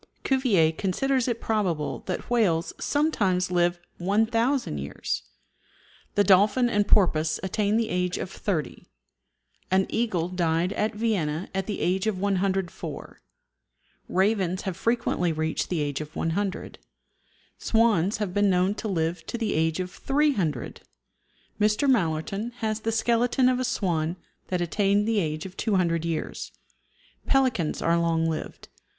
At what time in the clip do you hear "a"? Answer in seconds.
23.59-23.63